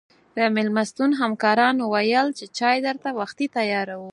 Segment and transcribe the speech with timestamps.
[0.37, 4.09] د مېلمستون همکارانو ویل چې چای درته وختي تیاروو.